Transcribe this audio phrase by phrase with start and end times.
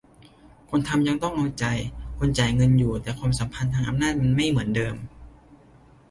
[0.69, 1.65] คนทำยังต้อง "เอาใจ"
[2.19, 4.95] คนจ่ายเงินอยู่ แต่ความสัมพันธ์ทางอำนาจมันไม่เหมือนเดิม